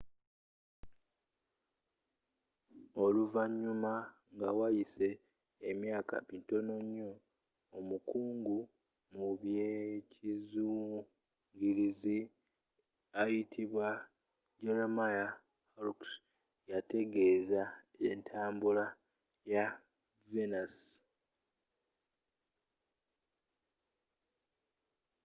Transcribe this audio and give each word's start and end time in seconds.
oluvannyuma 3.03 3.93
nga 4.35 4.49
wayise 4.59 5.09
emyaka 5.69 6.15
mitono 6.31 6.73
nnyo 6.85 7.11
omukugu 7.77 8.59
mu 9.15 9.27
by'ekizungirizi 9.39 12.19
ayitibwa 13.21 13.87
jeremiah 14.61 15.31
harrocks 15.73 16.11
yetegereza 16.69 17.63
entambula 18.11 18.85
ya 19.53 19.65
venus 20.31 20.77